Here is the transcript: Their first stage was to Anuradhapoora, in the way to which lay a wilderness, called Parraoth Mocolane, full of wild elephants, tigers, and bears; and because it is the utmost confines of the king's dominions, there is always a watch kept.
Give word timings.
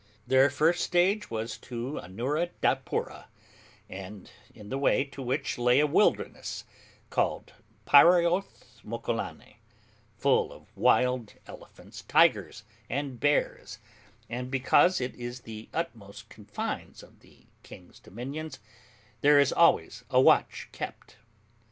Their 0.25 0.49
first 0.49 0.81
stage 0.83 1.29
was 1.29 1.59
to 1.59 1.99
Anuradhapoora, 2.01 3.25
in 3.87 4.27
the 4.55 4.77
way 4.79 5.03
to 5.03 5.21
which 5.21 5.59
lay 5.59 5.79
a 5.79 5.85
wilderness, 5.85 6.63
called 7.11 7.53
Parraoth 7.85 8.81
Mocolane, 8.83 9.57
full 10.17 10.51
of 10.51 10.75
wild 10.75 11.35
elephants, 11.45 12.01
tigers, 12.01 12.63
and 12.89 13.19
bears; 13.19 13.77
and 14.27 14.49
because 14.49 14.99
it 14.99 15.13
is 15.13 15.41
the 15.41 15.69
utmost 15.71 16.29
confines 16.29 17.03
of 17.03 17.19
the 17.19 17.45
king's 17.61 17.99
dominions, 17.99 18.57
there 19.21 19.39
is 19.39 19.53
always 19.53 20.03
a 20.09 20.19
watch 20.19 20.69
kept. 20.71 21.17